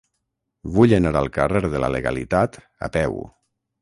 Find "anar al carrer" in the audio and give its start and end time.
0.97-1.61